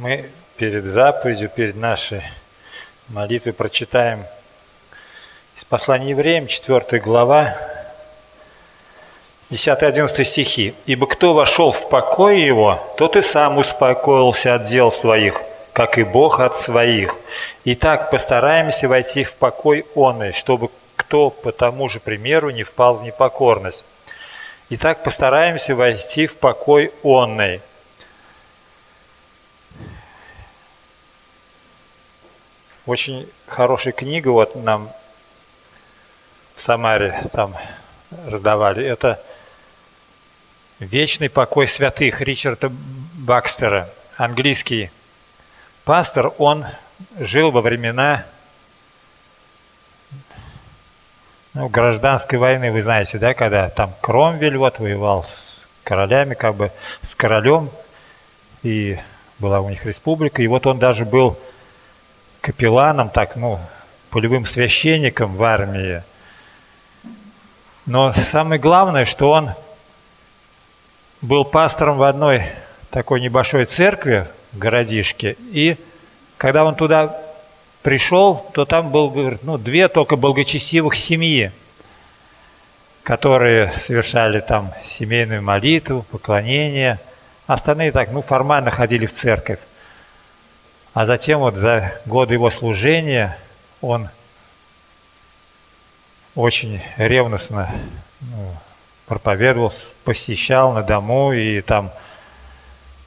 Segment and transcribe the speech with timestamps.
[0.00, 0.26] Мы
[0.56, 2.22] перед заповедью, перед нашей
[3.08, 4.24] молитвой прочитаем
[5.56, 7.56] из послания евреям, 4 глава,
[9.50, 10.74] 10-11 стихи.
[10.86, 15.42] «Ибо кто вошел в покой его, тот и сам успокоился от дел своих,
[15.72, 17.16] как и Бог от своих.
[17.64, 23.02] Итак, постараемся войти в покой он, чтобы кто по тому же примеру не впал в
[23.02, 23.82] непокорность.
[24.70, 27.60] Итак, постараемся войти в покой онный.
[32.88, 34.90] Очень хорошая книга вот нам
[36.56, 37.54] в Самаре там
[38.26, 38.82] раздавали.
[38.82, 39.22] Это
[40.78, 42.72] «Вечный покой святых» Ричарда
[43.12, 44.90] Бакстера, английский
[45.84, 46.32] пастор.
[46.38, 46.64] Он
[47.18, 48.24] жил во времена
[51.52, 56.72] ну, гражданской войны, вы знаете, да, когда там Кромвель вот воевал с королями, как бы
[57.02, 57.68] с королем,
[58.62, 58.98] и
[59.38, 61.38] была у них республика, и вот он даже был
[62.40, 63.58] капелланом, так, ну,
[64.10, 66.02] полевым священником в армии.
[67.86, 69.50] Но самое главное, что он
[71.20, 72.44] был пастором в одной
[72.90, 75.76] такой небольшой церкви в городишке, и
[76.36, 77.18] когда он туда
[77.82, 81.50] пришел, то там был, говорит, ну, две только благочестивых семьи,
[83.02, 86.98] которые совершали там семейную молитву, поклонение.
[87.46, 89.58] Остальные так, ну, формально ходили в церковь.
[90.94, 93.38] А затем вот за годы его служения
[93.80, 94.08] он
[96.34, 97.70] очень ревностно
[98.20, 98.54] ну,
[99.06, 99.72] проповедовал,
[100.04, 101.90] посещал на дому и там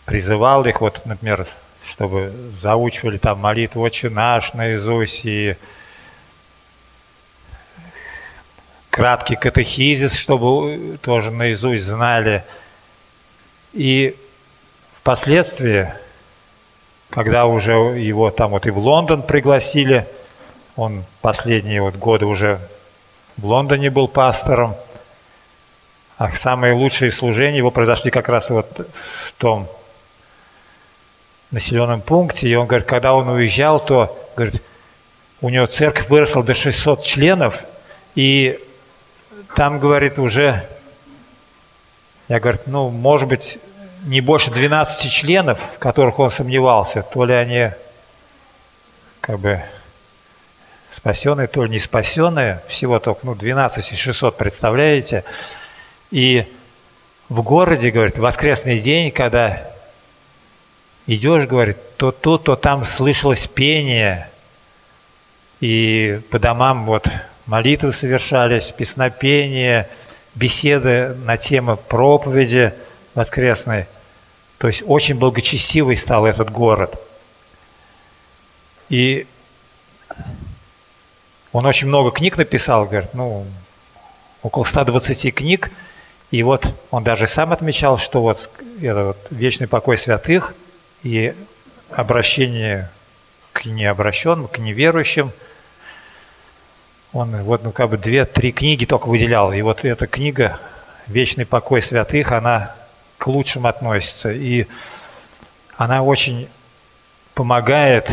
[0.06, 1.48] призывал их, вот, например,
[1.86, 5.56] чтобы заучивали там молитву «Отче наш» наизусть и
[8.90, 12.44] краткий катехизис, чтобы тоже наизусть знали.
[13.74, 14.16] И
[15.00, 15.92] впоследствии,
[17.12, 20.08] когда уже его там вот и в Лондон пригласили,
[20.78, 22.60] он последние вот годы уже
[23.38, 24.76] в Лондоне был пастором,
[26.18, 28.88] а самые лучшие служения его произошли как раз вот
[29.26, 29.68] в том
[31.52, 34.62] населенном пункте, и он говорит, когда он уезжал, то, говорит,
[35.42, 37.60] у него церковь выросла до 600 членов,
[38.16, 38.58] и
[39.56, 40.66] там, говорит, уже,
[42.30, 43.60] я, говорит, ну, может быть,
[44.04, 47.72] не больше 12 членов, в которых он сомневался, то ли они
[49.20, 49.62] как бы
[50.92, 55.24] спасенные, то ли не спасенные, всего только ну, 12 600, представляете?
[56.10, 56.46] И
[57.30, 59.72] в городе, говорит, воскресный день, когда
[61.08, 64.28] идешь, говорит, то тут, то там слышалось пение,
[65.62, 67.08] и по домам вот
[67.46, 69.88] молитвы совершались, песнопения,
[70.34, 72.74] беседы на тему проповеди
[73.16, 73.88] воскресной.
[74.58, 76.96] То есть очень благочестивый стал этот город.
[78.90, 79.26] И
[81.52, 83.46] он очень много книг написал, говорит, ну,
[84.42, 85.72] около 120 книг.
[86.30, 88.50] И вот он даже сам отмечал, что вот
[88.82, 90.54] это вот вечный покой святых–
[91.04, 91.34] и
[91.90, 92.90] обращение
[93.54, 95.32] к необращенным, к неверующим.
[97.14, 99.52] Он вот ну, как бы две-три книги только выделял.
[99.52, 100.60] И вот эта книга
[101.08, 102.76] «Вечный покой святых», она
[103.22, 104.32] к лучшим относится.
[104.32, 104.66] И
[105.78, 106.50] она очень
[107.36, 108.10] помогает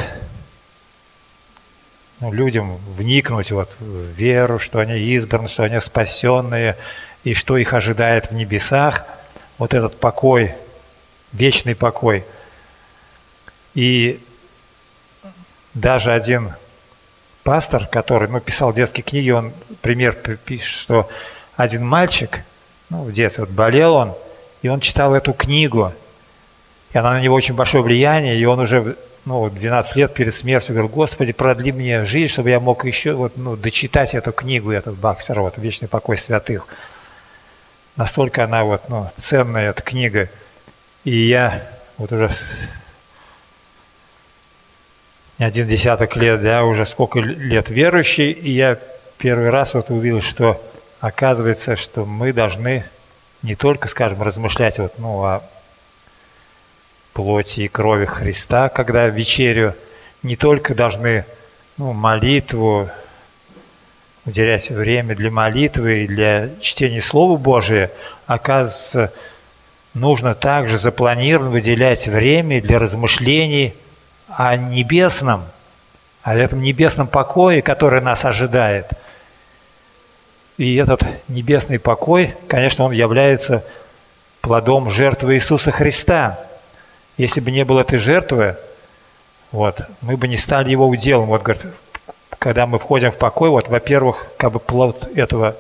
[2.21, 6.77] ну, людям вникнуть вот в веру, что они избраны, что они спасенные,
[7.25, 9.05] и что их ожидает в небесах.
[9.57, 10.55] Вот этот покой,
[11.33, 12.25] вечный покой–
[13.79, 14.21] и
[15.73, 16.53] даже один
[17.45, 19.53] пастор, который ну, писал детские книги, он
[19.83, 21.09] пример пишет, что
[21.55, 22.41] один мальчик,
[22.91, 24.15] ну, в детстве вот болел он,
[24.63, 25.93] и он читал эту книгу,
[26.93, 30.75] и она на него очень большое влияние, и он уже ну, 12 лет перед смертью
[30.75, 34.97] говорил, Господи, продли мне жизнь, чтобы я мог еще вот, ну, дочитать эту книгу, этот
[34.97, 36.67] Баксер, вот, «Вечный покой святых».
[37.97, 40.31] Настолько она вот, ну, ценная, эта книга.
[41.05, 41.63] И я
[41.99, 42.31] вот уже
[45.39, 48.79] не один десяток лет, да, уже сколько лет верующий, и я
[49.19, 50.63] первый раз вот увидел, что
[51.01, 52.85] оказывается, что мы должны
[53.43, 55.43] не только, скажем, размышлять вот, ну, о
[57.13, 59.75] плоти и крови Христа, когда вечерю,
[60.23, 61.25] не только должны
[61.77, 62.89] ну, молитву,
[64.25, 67.91] уделять время для молитвы и для чтения Слова Божия,
[68.27, 69.13] оказывается,
[69.95, 73.75] нужно также запланированно выделять время для размышлений–
[74.29, 75.45] о небесном,
[76.23, 78.87] о этом небесном покое, который нас ожидает.
[80.59, 83.65] И этот небесный покой, конечно, он является
[84.41, 86.41] плодом жертвы Иисуса Христа.
[87.17, 88.57] Если бы не было этой жертвы,
[89.53, 91.27] вот, мы бы не стали его уделом.
[91.27, 91.67] Вот, говорит,
[92.39, 95.57] когда мы входим в покой, вот, во-первых, как бы плод этого,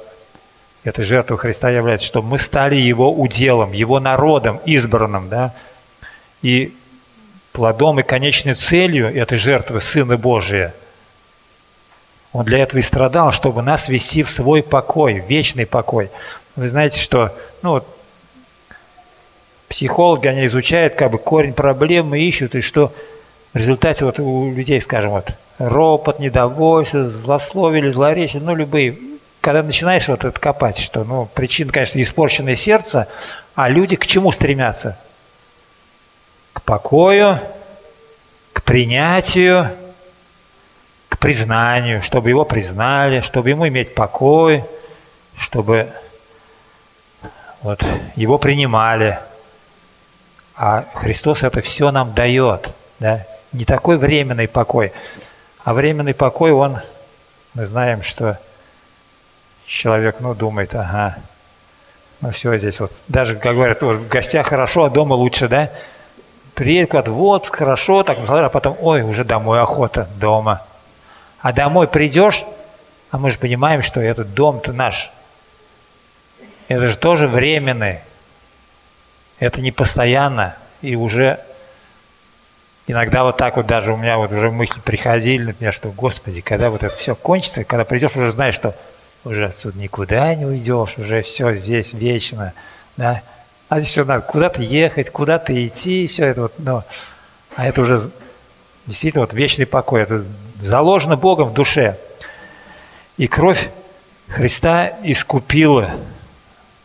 [0.83, 5.55] этой жертвы Христа является, что мы стали его уделом, его народом, избранным, да,
[6.43, 6.75] и
[7.53, 10.75] плодом и конечной целью этой жертвы Сына Божия.
[12.33, 16.11] Он для этого и страдал, чтобы нас вести в свой покой, в вечный покой.
[16.57, 17.87] Вы знаете, что ну, вот,
[19.69, 22.93] психологи, они изучают как бы корень проблемы, ищут, и что
[23.53, 28.99] в результате вот у людей, скажем, вот ропот, недовольство, злословие, злоречие, ну, любые.
[29.41, 33.09] Когда начинаешь вот это копать, что, ну, причина, конечно, испорченное сердце,
[33.55, 34.99] а люди к чему стремятся?
[36.53, 37.39] К покою,
[38.53, 39.71] к принятию,
[41.19, 44.65] признанию, чтобы его признали, чтобы ему иметь покой,
[45.37, 45.89] чтобы
[47.63, 47.85] вот,
[48.15, 49.19] его принимали.
[50.57, 52.71] А Христос это все нам дает.
[52.99, 53.25] Да?
[53.53, 54.93] Не такой временный покой,
[55.65, 56.79] а временный покой, он,
[57.55, 58.39] мы знаем, что
[59.67, 61.19] человек, ну, думает, ага,
[62.21, 65.71] ну все здесь вот, даже, как говорят, вот, в гостях хорошо, а дома лучше, да?
[66.55, 70.63] Приедет куда-то, вот, хорошо, так, а потом, ой, уже домой охота, дома.
[71.41, 72.45] А домой придешь,
[73.11, 75.11] а мы же понимаем, что этот дом-то наш,
[76.69, 78.01] это же тоже временный,
[79.39, 81.41] это не постоянно, и уже
[82.87, 86.71] иногда вот так вот даже у меня вот уже мысли приходили, например, что, Господи, когда
[86.71, 88.75] вот это все кончится, когда придешь, уже знаешь, что
[89.25, 92.53] уже отсюда никуда не уйдешь, уже все здесь вечно,
[92.97, 93.23] да,
[93.69, 96.83] а здесь все надо куда-то ехать, куда-то идти, все это вот, ну,
[97.55, 98.11] а это уже
[98.87, 100.25] действительно вот вечный покой, это
[100.61, 101.99] заложено Богом в душе.
[103.17, 103.69] И кровь
[104.29, 105.91] Христа искупила,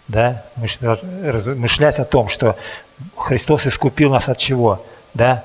[0.08, 0.44] да,
[1.24, 2.58] размышлять о том, что
[3.18, 4.84] Христос искупил нас от чего,
[5.14, 5.44] да,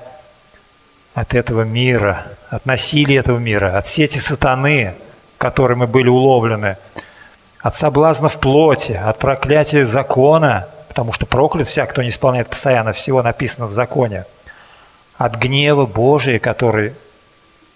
[1.13, 4.95] от этого мира, от насилия этого мира, от сети сатаны,
[5.35, 6.77] в которой мы были уловлены,
[7.61, 12.93] от соблазна в плоти, от проклятия закона, потому что проклят всяк, кто не исполняет постоянно
[12.93, 14.25] всего написано в законе,
[15.17, 16.93] от гнева Божия, который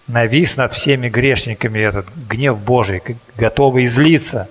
[0.08, 3.02] навис над всеми грешниками, этот гнев Божий,
[3.36, 4.50] готовый излиться,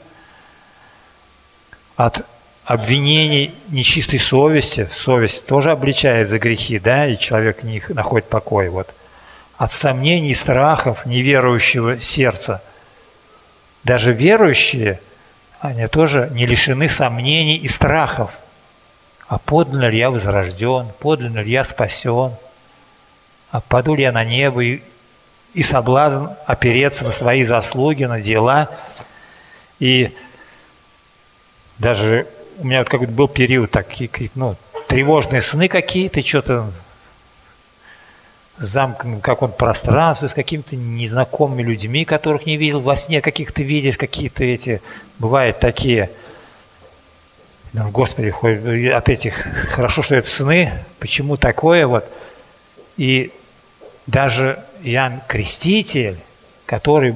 [1.96, 2.25] от
[2.64, 8.94] обвинений нечистой совести, совесть тоже обличает за грехи, да, и человек не находит покой, вот,
[9.56, 12.62] от сомнений страхов неверующего сердца.
[13.84, 15.00] Даже верующие,
[15.60, 18.32] они тоже не лишены сомнений и страхов.
[19.28, 22.32] А подлинно ли я возрожден, подлинно ли я спасен,
[23.50, 24.82] а паду ли я на небо, и,
[25.54, 28.69] и соблазн опереться на свои заслуги, на дела.
[29.78, 30.14] И
[31.78, 32.26] даже
[32.58, 34.56] у меня вот какой-то был период такие, ну,
[34.88, 36.70] тревожные сны какие-то, что-то
[38.58, 43.20] замкнут в каком-то пространстве с какими-то незнакомыми людьми, которых не видел, во сне.
[43.20, 44.81] Каких-то видишь, какие-то эти,
[45.19, 46.10] бывают такие,
[47.72, 49.34] ну, Господи, хоть от этих,
[49.70, 52.05] хорошо, что это сны, почему такое вот,
[52.96, 53.32] и
[54.06, 56.19] даже Иоанн Креститель,
[56.67, 57.14] который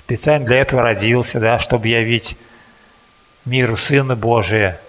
[0.00, 2.36] специально для этого родился, да, чтобы явить
[3.44, 4.80] миру Сына Божия.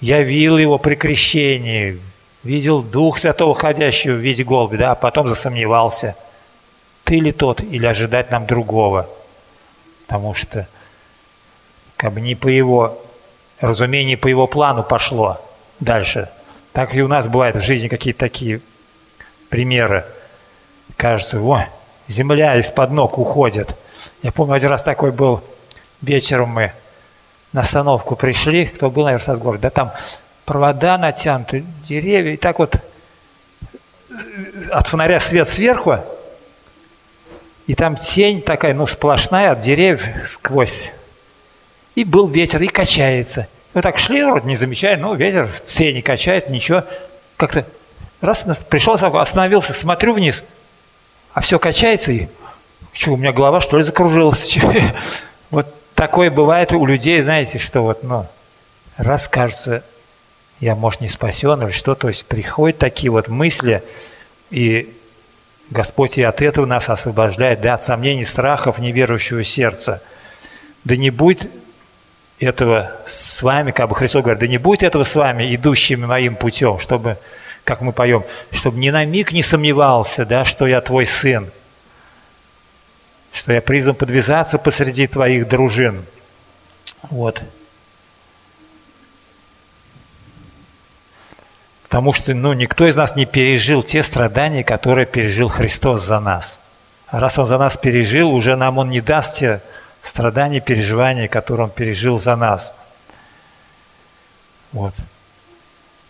[0.00, 1.98] Явил его при крещении,
[2.42, 6.16] видел Дух Святого ходящего в виде голуби, да, а потом засомневался,
[7.04, 9.08] ты ли тот или ожидать нам другого.
[10.06, 10.68] Потому что
[11.96, 13.02] как бы не по его
[13.60, 15.40] разумению, по его плану пошло
[15.80, 16.28] дальше.
[16.72, 18.60] Так и у нас бывает в жизни какие-то такие
[19.48, 20.04] примеры.
[20.96, 21.66] Кажется, о,
[22.08, 23.76] земля из-под ног уходит.
[24.22, 25.42] Я помню, один раз такой был,
[26.00, 26.72] вечером мы
[27.52, 29.92] на остановку пришли, кто был, наверное, с города, да там
[30.44, 32.76] провода натянуты, деревья, и так вот
[34.70, 35.98] от фонаря свет сверху,
[37.66, 40.92] и там тень такая, ну, сплошная от деревьев сквозь.
[41.94, 43.48] И был ветер, и качается.
[43.74, 46.84] Мы так шли, вроде не замечая, ну, ветер в тени качается, ничего.
[47.36, 47.66] Как-то
[48.20, 50.44] раз пришел, остановился, смотрю вниз,
[51.36, 52.28] а все качается, и
[52.94, 54.58] что, у меня голова, что ли, закружилась?
[55.50, 58.26] Вот такое бывает у людей, знаете, что вот, ну,
[58.96, 59.84] раз кажется,
[60.60, 63.82] я, может, не спасен или что, то есть приходят такие вот мысли,
[64.50, 64.96] и
[65.68, 70.02] Господь и от этого нас освобождает, да, от сомнений, страхов неверующего сердца.
[70.84, 71.50] Да не будет
[72.40, 76.34] этого с вами, как бы Христос говорит, да не будет этого с вами, идущими моим
[76.34, 77.18] путем, чтобы,
[77.66, 81.50] как мы поем, чтобы ни на миг не сомневался, да, что я твой сын,
[83.32, 86.04] что я призван подвязаться посреди твоих дружин.
[87.10, 87.42] Вот.
[91.82, 96.60] Потому что ну, никто из нас не пережил те страдания, которые пережил Христос за нас.
[97.08, 99.60] А раз Он за нас пережил, уже нам Он не даст те
[100.04, 102.74] страдания, переживания, которые Он пережил за нас.
[104.70, 104.94] Вот.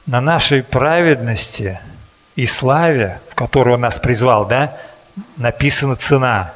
[0.07, 1.81] На нашей праведности
[2.37, 4.77] и славе, в которую Он нас призвал, да,
[5.37, 6.55] написана цена,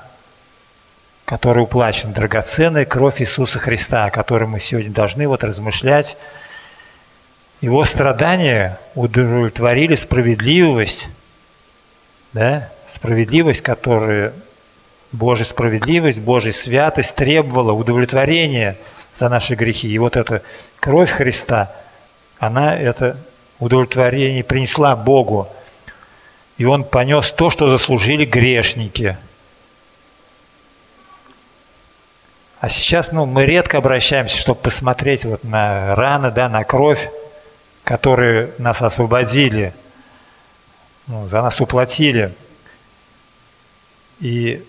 [1.25, 6.17] которая уплачена, драгоценная кровь Иисуса Христа, о которой мы сегодня должны вот размышлять.
[7.61, 11.09] Его страдания удовлетворили справедливость,
[12.33, 14.33] да, справедливость, которая
[15.11, 18.77] Божья справедливость, Божья святость требовала удовлетворения
[19.13, 19.89] за наши грехи.
[19.89, 20.43] И вот эта
[20.79, 21.73] кровь Христа,
[22.39, 23.17] она это
[23.61, 25.49] удовлетворение принесла Богу
[26.61, 29.17] и он понес то, что заслужили грешники.
[32.61, 37.09] А сейчас ну, мы редко обращаемся, чтобы посмотреть вот на раны, да, на кровь,
[37.83, 39.73] которые нас освободили,
[41.07, 42.35] ну, за нас уплатили.
[44.19, 44.63] И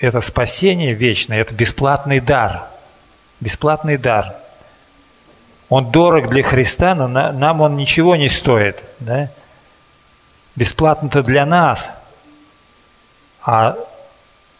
[0.00, 2.68] это спасение вечное, это бесплатный дар.
[3.40, 4.34] Бесплатный дар.
[5.70, 8.76] Он дорог для Христа, но нам он ничего не стоит.
[8.98, 9.30] Да?
[10.60, 11.90] бесплатно-то для нас.
[13.42, 13.76] А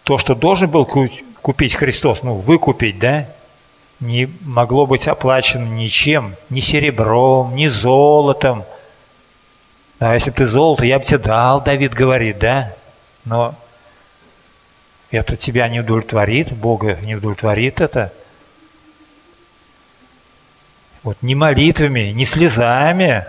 [0.05, 0.87] то, что должен был
[1.43, 3.27] купить Христос, ну, выкупить, да,
[4.01, 8.65] не могло быть оплачено ничем, ни серебром, ни золотом.
[9.99, 12.73] А если бы ты золото, я бы тебе дал, Давид говорит, да?
[13.27, 13.55] Но
[15.11, 18.11] это тебя не удовлетворит, Бога не удовлетворит это.
[21.03, 23.27] Вот ни молитвами, ни слезами,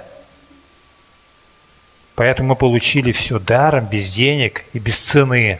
[2.21, 5.59] Поэтому мы получили все даром, без денег и без цены.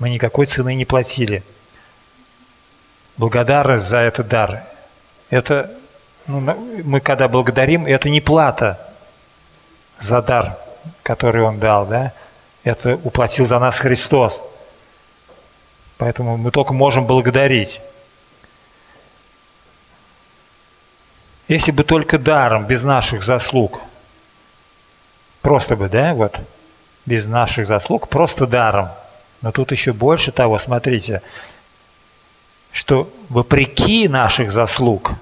[0.00, 1.44] Мы никакой цены не платили.
[3.16, 4.64] Благодарность за этот дар.
[5.28, 5.70] Это,
[6.26, 8.80] ну, мы когда благодарим, это не плата
[10.00, 10.58] за дар,
[11.04, 12.14] который Он дал, да?
[12.64, 14.42] Это уплатил за нас Христос.
[15.98, 17.80] Поэтому мы только можем благодарить.
[21.50, 23.80] Если бы только даром, без наших заслуг–
[25.40, 26.38] Просто бы, да, вот,
[27.06, 28.90] без наших заслуг, просто даром.
[29.42, 31.22] Но тут еще больше того, смотрите,
[32.72, 35.12] что вопреки наших заслуг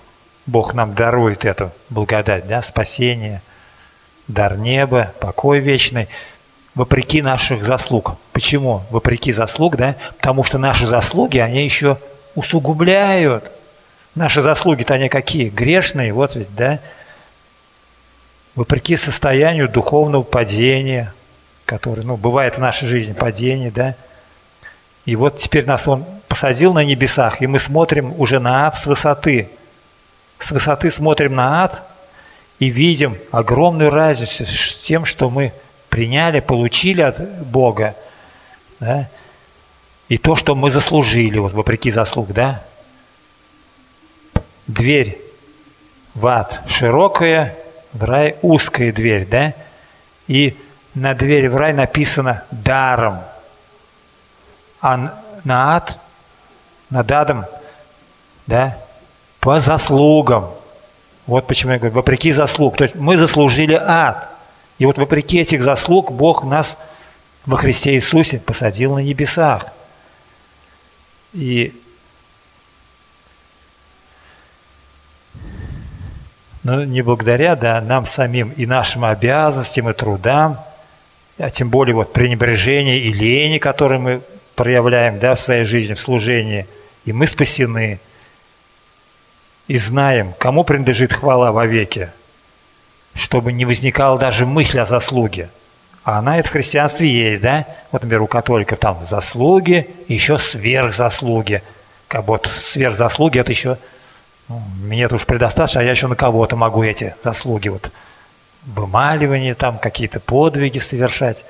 [0.47, 3.42] Бог нам дарует эту благодать, да, спасение,
[4.26, 6.08] дар неба, покой вечный,
[6.75, 8.16] вопреки наших заслуг.
[8.32, 8.82] Почему?
[8.90, 9.94] Вопреки заслуг, да?
[10.16, 11.99] Потому что наши заслуги, они еще
[12.35, 13.52] усугубляют.
[14.18, 15.48] Наши заслуги-то они какие?
[15.48, 16.80] Грешные, вот ведь, да?
[18.58, 21.14] вопреки состоянию духовного падения,
[21.64, 23.94] которое, ну, бывает в нашей жизни падение, да.
[25.04, 28.87] И вот теперь нас Он посадил на небесах, и мы смотрим уже на ад с
[28.87, 29.48] высоты.
[30.40, 31.82] С высоты смотрим на ад
[32.58, 35.52] и видим огромную разницу с тем, что мы
[35.88, 37.94] приняли, получили от Бога,
[38.80, 39.08] да,
[40.08, 42.64] и то, что мы заслужили, вот вопреки заслуг, да.
[44.68, 45.20] Дверь
[46.14, 47.56] в ад широкая,
[47.92, 49.54] в рай узкая дверь, да?
[50.26, 50.56] И
[50.94, 53.20] на двери в рай написано «даром»,
[54.80, 55.98] а на ад,
[56.90, 57.44] над адом,
[58.46, 58.78] да,
[59.40, 60.50] по заслугам.
[61.26, 62.76] Вот почему я говорю, вопреки заслуг.
[62.76, 64.28] То есть мы заслужили ад.
[64.78, 66.78] И вот вопреки этих заслуг Бог нас
[67.44, 69.66] во Христе Иисусе посадил на небесах.
[71.32, 71.75] И
[76.68, 80.60] но не благодаря да, нам самим и нашим обязанностям и трудам,
[81.38, 84.20] а тем более вот пренебрежение и лени, которые мы
[84.54, 86.66] проявляем да, в своей жизни, в служении,
[87.06, 88.00] и мы спасены,
[89.66, 92.10] и знаем, кому принадлежит хвала во веки,
[93.14, 95.48] чтобы не возникала даже мысль о заслуге.
[96.04, 97.64] А она это в христианстве есть, да?
[97.92, 101.62] Вот, например, у католиков там заслуги, еще сверхзаслуги.
[102.08, 103.78] Как вот сверхзаслуги– это еще
[104.49, 107.93] ну, мне это уж предостаточно, а я еще на кого-то могу эти заслуги вот
[108.64, 111.45] вымаливание, там какие-то подвиги совершать.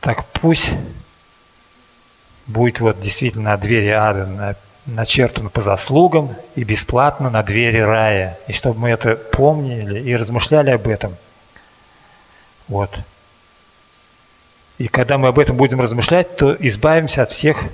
[0.00, 0.72] Так пусть
[2.46, 8.38] будет вот действительно на двери ада начертано по заслугам и бесплатно на двери рая.
[8.46, 11.16] И чтобы мы это помнили и размышляли об этом.
[12.68, 13.00] Вот.
[14.78, 17.64] И когда мы об этом будем размышлять, то избавимся от всех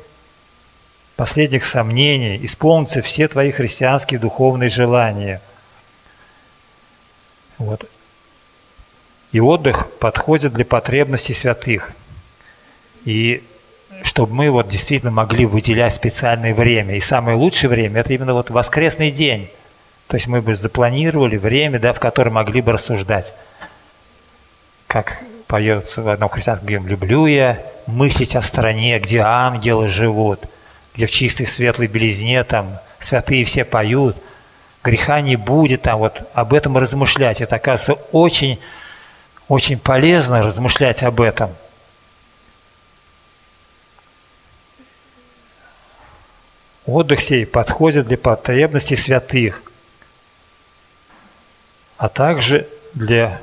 [1.23, 5.41] последних сомнений, исполнятся все твои христианские духовные желания.
[7.59, 7.89] Вот.
[9.31, 11.93] И отдых подходит для потребностей святых.
[13.05, 13.45] И
[14.03, 16.97] чтобы мы вот действительно могли выделять специальное время.
[16.97, 19.49] И самое лучшее время– это именно вот воскресный день.
[20.09, 23.33] То есть мы бы запланировали время, да, в котором могли бы рассуждать.
[24.89, 30.41] Как поется в одном христианском гимне «Люблю я мыслить о стране, где ангелы живут,
[30.95, 34.17] где в чистой светлой белизне там святые все поют,
[34.83, 37.41] греха не будет, там вот об этом размышлять.
[37.41, 38.61] Это, оказывается, очень,
[39.49, 41.55] очень полезно размышлять об этом.
[46.85, 49.63] Отдых сей подходит для потребностей святых,
[51.97, 53.41] а также для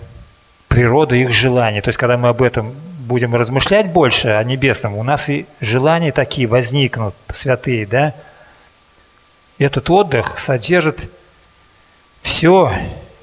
[0.67, 1.81] природы их желаний.
[1.81, 2.75] То есть, когда мы об этом
[3.09, 8.13] будем размышлять больше о небесном, у нас и желания такие возникнут, святые, да?
[9.57, 11.09] Этот отдых содержит
[12.21, 12.71] все,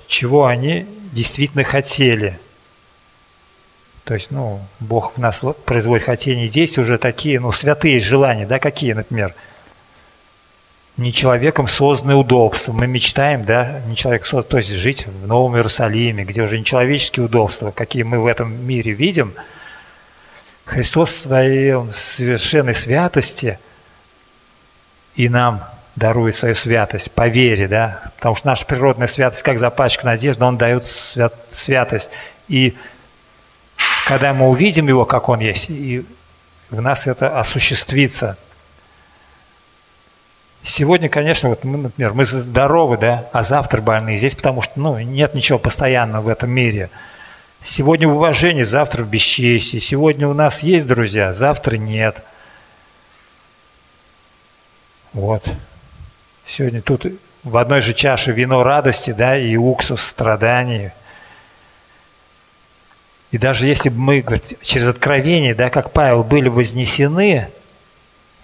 [0.08, 2.38] чего они действительно хотели.
[4.04, 8.58] То есть, ну, Бог в нас производит хотения действия уже такие, ну, святые желания, да,
[8.58, 9.34] какие, например–
[10.96, 12.72] не человеком созданное удобства.
[12.72, 16.64] Мы мечтаем, да, не человек создан, то есть жить в Новом Иерусалиме, где уже не
[16.64, 19.34] человеческие удобства, какие мы в этом мире видим.
[20.66, 23.58] Христос в своей совершенной святости
[25.14, 30.04] и нам дарует свою святость по вере, да, потому что наша природная святость, как запачка
[30.04, 32.10] надежды, Он дает свят, святость.
[32.48, 32.76] И
[34.06, 36.04] когда мы увидим Его, как Он есть, и
[36.68, 38.36] в нас это осуществится–
[40.68, 44.16] Сегодня, конечно, вот мы, например, мы здоровы, да, а завтра больны.
[44.16, 46.90] Здесь потому что ну, нет ничего постоянного в этом мире.
[47.62, 49.80] Сегодня уважение, завтра бесчестие.
[49.80, 52.22] Сегодня у нас есть друзья, завтра нет.
[55.12, 55.48] Вот.
[56.46, 57.06] Сегодня тут
[57.42, 60.90] в одной же чаше вино радости, да, и уксус страданий.
[63.30, 67.48] И даже если бы мы говорит, через откровение, да, как Павел, были вознесены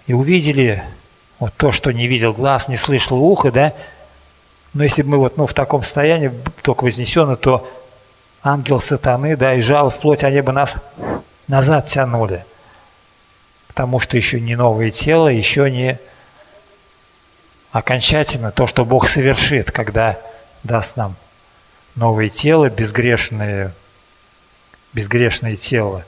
[0.07, 0.83] и увидели
[1.39, 3.73] вот то, что не видел глаз, не слышал ухо, да,
[4.73, 7.69] но если бы мы вот ну, в таком состоянии, только вознесены, то
[8.43, 10.75] ангел сатаны, да, и жал в плоть, они бы нас
[11.47, 12.45] назад тянули.
[13.67, 15.97] Потому что еще не новое тело, еще не
[17.71, 20.19] окончательно то, что Бог совершит, когда
[20.63, 21.15] даст нам
[21.95, 23.73] новое тело, безгрешное,
[24.93, 26.05] безгрешное тело.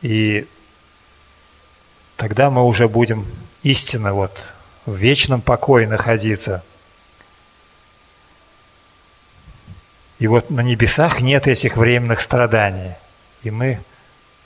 [0.00, 0.48] И
[2.16, 3.26] тогда мы уже будем
[3.62, 4.52] истинно вот
[4.86, 6.64] в вечном покое находиться.
[10.22, 12.92] И вот на небесах нет этих временных страданий.
[13.42, 13.80] И мы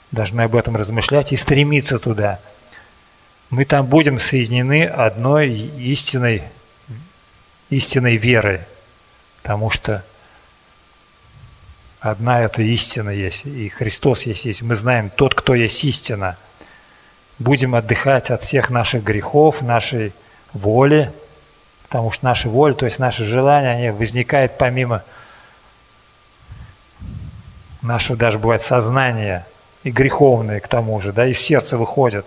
[0.09, 2.39] должны об этом размышлять и стремиться туда.
[3.51, 6.41] Мы там будем соединены одной истинной,
[7.69, 8.61] истинной верой,
[9.43, 10.03] потому что
[11.99, 14.63] одна эта истина есть, и Христос есть, есть.
[14.63, 16.37] Мы знаем, тот, кто есть истина–
[17.37, 20.11] будем отдыхать от всех наших грехов, нашей
[20.53, 21.11] воли,
[21.83, 25.03] потому что наша воля, то есть наши желания, они возникают помимо
[27.87, 29.47] нашего даже бывает сознания
[29.83, 32.25] и греховные к тому же, да, из сердца выходят.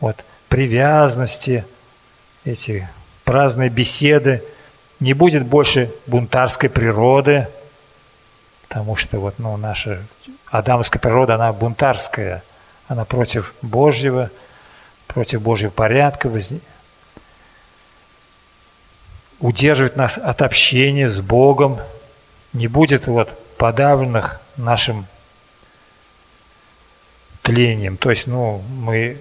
[0.00, 1.64] Вот привязанности,
[2.44, 2.88] эти
[3.24, 4.42] праздные беседы,
[4.98, 7.48] не будет больше бунтарской природы,
[8.68, 10.02] потому что вот, ну, наша
[10.50, 12.42] адамская природа, она бунтарская–
[12.88, 14.30] она против Божьего,
[15.06, 16.30] против Божьего порядка,
[19.40, 21.78] удерживает нас от общения с Богом,
[22.52, 23.28] не будет вот
[23.58, 25.06] подавленных нашим
[27.42, 27.96] тлением.
[27.96, 29.18] То есть, ну, мы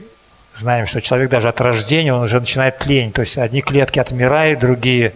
[0.54, 3.12] знаем, что человек даже от рождения, он уже начинает тлень.
[3.12, 5.14] То есть одни клетки отмирают, другие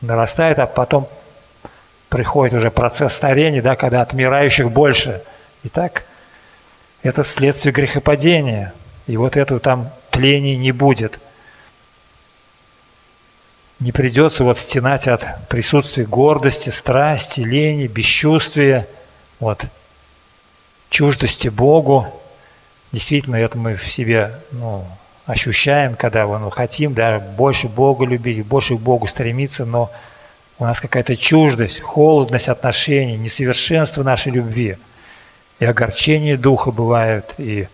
[0.00, 1.08] нарастают, а потом
[2.08, 5.22] приходит уже процесс старения, да, когда отмирающих больше.
[5.62, 6.04] И так
[7.02, 8.72] это следствие грехопадения.
[9.06, 11.20] И вот этого там тления не будет.
[13.80, 18.88] Не придется вот стенать от присутствия гордости, страсти, лени, бесчувствия,
[19.40, 19.64] вот,
[20.90, 22.06] чуждости Богу.
[22.92, 24.84] Действительно, это мы в себе ну,
[25.26, 29.90] ощущаем, когда ну, хотим да, больше Бога любить, больше к Богу стремиться, но
[30.58, 34.76] у нас какая-то чуждость, холодность отношений, несовершенство нашей любви–
[35.60, 37.68] и огорчение духа бывают, и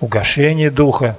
[0.00, 1.18] угошение духа.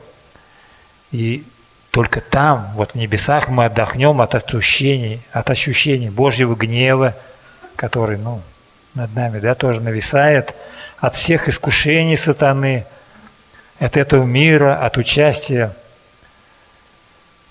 [1.11, 1.43] И
[1.91, 7.15] только там, вот в небесах, мы отдохнем от ощущений, от ощущений Божьего гнева,
[7.75, 8.41] который ну,
[8.97, 10.53] над нами да, тоже нависает,
[10.99, 12.85] от всех искушений сатаны,
[13.79, 15.73] от этого мира, от участия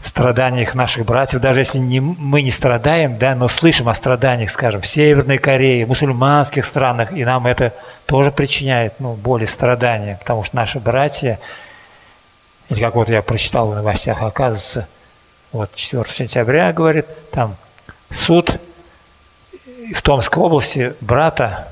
[0.00, 4.50] в страданиях наших братьев, даже если не, мы не страдаем, да, но слышим о страданиях,
[4.50, 7.72] скажем, в Северной Корее, в мусульманских странах, и нам это
[8.04, 11.38] тоже причиняет ну, боль и страдания, потому что наши братья,
[12.68, 14.86] или как вот я прочитал в новостях, оказывается,
[15.52, 17.56] вот 4 сентября, говорит, там
[18.10, 18.60] суд
[19.94, 21.68] в Томской области брата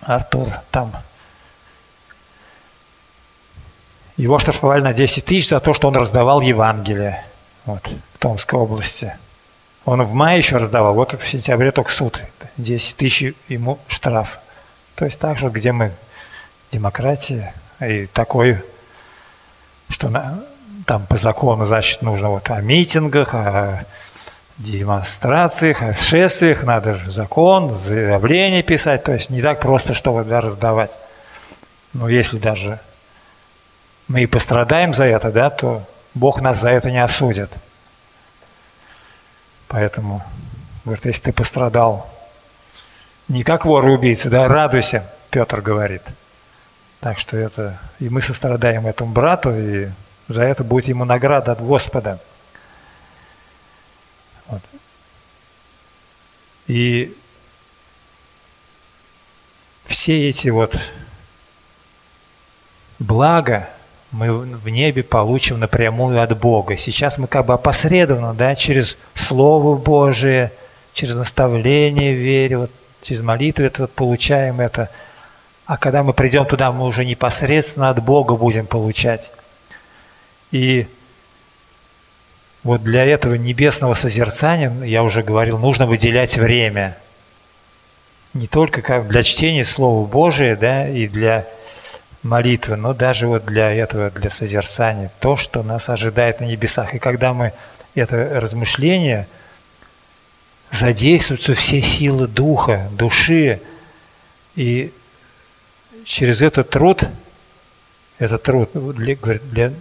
[0.00, 0.92] Артур там
[4.16, 7.24] его штрафовали на 10 тысяч за то, что он раздавал Евангелие
[7.64, 9.16] вот, в Томской области.
[9.84, 12.22] Он в мае еще раздавал, вот в сентябре только суд.
[12.58, 14.40] 10 тысяч ему штраф.
[14.94, 15.92] То есть так же, где мы
[16.70, 18.62] демократия и такой,
[19.88, 20.44] что на,
[20.86, 23.86] там по закону, значит, нужно вот о митингах, о
[24.60, 30.98] демонстрациях, шествиях, надо же закон, заявление писать, то есть не так просто, что да, раздавать.
[31.92, 32.78] Но если даже
[34.06, 35.82] мы и пострадаем за это, да, то
[36.14, 37.50] Бог нас за это не осудит.
[39.68, 40.22] Поэтому,
[40.84, 42.08] говорит, если ты пострадал,
[43.28, 46.02] не как вор и убийца, да, радуйся, Петр говорит.
[47.00, 49.88] Так что это, и мы сострадаем этому брату, и
[50.28, 52.18] за это будет ему награда от Господа.
[56.70, 57.12] И
[59.86, 60.78] все эти вот
[63.00, 63.68] блага,
[64.12, 66.76] мы в небе получим напрямую от Бога.
[66.76, 70.52] Сейчас мы как бы опосредованно, да, через Слово Божие,
[70.92, 72.70] через наставление в вере, вот,
[73.02, 74.90] через молитву это вот получаем это.
[75.66, 79.32] А когда мы придем туда, мы уже непосредственно от Бога будем получать.
[80.52, 80.86] И
[82.62, 86.96] вот для этого небесного созерцания, я уже говорил, нужно выделять время.
[88.34, 91.46] Не только как для чтения Слова Божия, да, и для
[92.22, 96.94] молитвы, но даже вот для этого, для созерцания, то, что нас ожидает на небесах.
[96.94, 97.52] И когда мы
[97.94, 99.26] это размышление,
[100.70, 103.60] задействуются все силы духа, души,
[104.54, 104.92] и
[106.04, 107.04] через этот труд,
[108.18, 109.72] этот труд для, для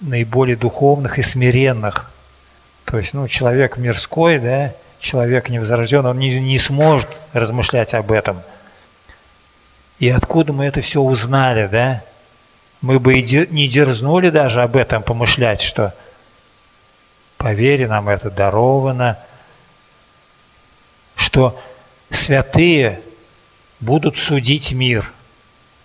[0.00, 2.10] наиболее духовных и смиренных,
[2.84, 8.42] то есть ну, человек мирской, да, человек невозрожденный, он не, не сможет размышлять об этом–
[9.98, 12.02] и откуда мы это все узнали, да?
[12.82, 15.94] Мы бы и не дерзнули даже об этом помышлять, что
[17.38, 19.18] по вере нам это даровано,
[21.16, 21.58] что
[22.10, 23.00] святые
[23.80, 25.10] будут судить мир.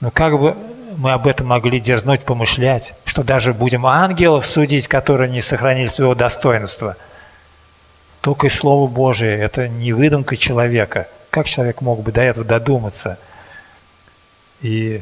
[0.01, 0.57] Ну как бы
[0.97, 6.15] мы об этом могли дерзнуть помышлять, что даже будем ангелов судить, которые не сохранили своего
[6.15, 6.97] достоинства.
[8.21, 11.07] Только и Слово Божие, это не выдумка человека.
[11.29, 13.17] Как человек мог бы до этого додуматься–
[14.61, 15.01] и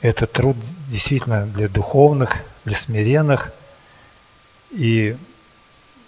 [0.00, 0.56] это труд
[0.88, 3.52] действительно для духовных, для смиренных.
[4.72, 5.16] И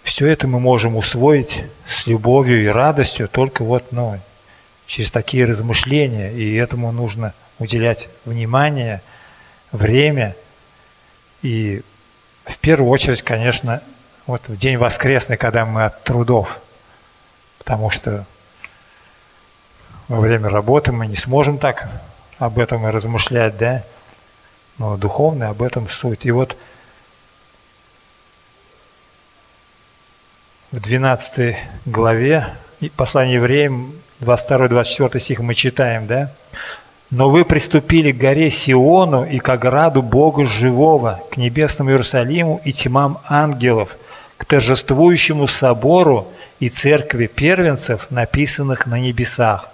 [0.03, 4.19] все это мы можем усвоить с любовью и радостью только вот ну,
[4.85, 6.31] через такие размышления.
[6.33, 9.01] И этому нужно уделять внимание,
[9.71, 10.35] время.
[11.41, 11.81] И
[12.45, 13.81] в первую очередь, конечно,
[14.27, 16.59] вот в день воскресный, когда мы от трудов.
[17.57, 18.25] Потому что
[20.07, 21.89] во время работы мы не сможем так
[22.37, 23.83] об этом и размышлять, да?
[24.77, 26.25] Но духовно об этом суть.
[26.25, 26.57] И вот
[30.71, 32.53] в 12 главе
[32.95, 36.33] послания евреям, 22-24 стих мы читаем, да?
[37.15, 42.71] «Но вы приступили к горе Сиону и к ограду Бога живого, к небесному Иерусалиму и
[42.71, 43.95] тьмам ангелов,
[44.37, 46.27] к торжествующему собору
[46.59, 49.69] и церкви первенцев, написанных на небесах,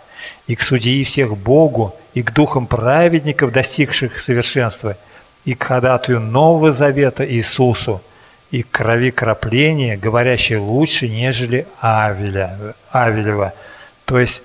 [0.48, 4.98] и к судьи всех Богу, и к духам праведников, достигших совершенства,
[5.46, 8.02] и к ходатую Нового Завета Иисусу,
[8.52, 13.54] и к крови крапления, говорящей лучше, нежели Авеля, Авелева.
[14.04, 14.44] То есть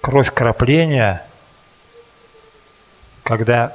[0.00, 1.26] кровь крапления,
[3.30, 3.72] когда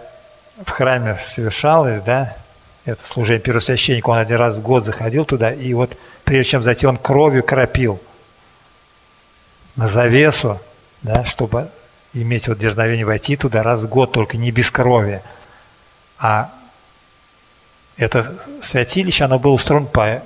[0.66, 2.36] в храме совершалось, да,
[2.84, 6.86] это служение первосвященника, он один раз в год заходил туда, и вот прежде чем зайти,
[6.86, 8.02] он кровью кропил
[9.78, 10.60] на завесу,
[11.04, 11.70] да, чтобы
[12.14, 15.22] иметь вот дерзновение войти туда раз в год, только не без крови.
[16.20, 16.52] А
[17.96, 20.22] это святилище, оно было устроено по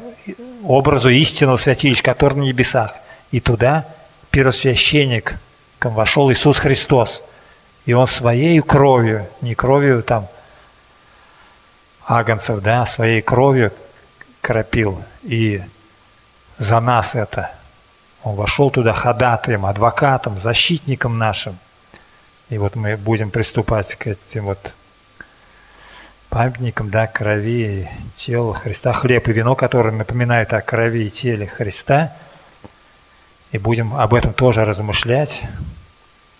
[0.63, 2.95] образу истинного святилища, который на небесах.
[3.29, 3.85] И туда
[4.31, 5.35] первосвященник
[5.81, 7.21] вошел Иисус Христос.
[7.89, 10.27] И Он своей кровью, не кровью там
[12.05, 13.71] агнцев, да, а своей кровью
[14.41, 15.03] кропил.
[15.23, 15.63] И
[16.59, 17.51] за нас это–
[18.23, 21.57] он вошел туда ходатаем, адвокатом, защитником нашим.
[22.49, 24.75] И вот мы будем приступать к этим вот
[26.29, 31.47] памятникам, да, крови и тела Христа, хлеб и вино, которые напоминают о крови и теле
[31.47, 32.13] Христа.
[33.51, 35.43] И будем об этом тоже размышлять,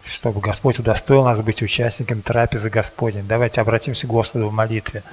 [0.10, 3.22] чтобы Господь удостоил нас быть участниками трапезы Господней.
[3.22, 5.04] Давайте обратимся к Господу в молитве.